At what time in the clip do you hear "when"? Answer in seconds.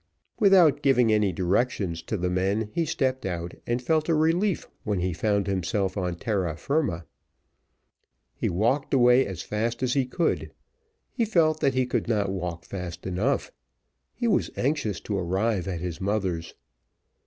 4.83-4.97